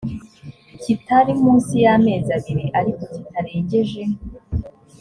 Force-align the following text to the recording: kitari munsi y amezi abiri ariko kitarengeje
kitari 0.81 1.31
munsi 1.41 1.73
y 1.83 1.87
amezi 1.95 2.29
abiri 2.37 2.65
ariko 2.79 3.01
kitarengeje 3.13 4.01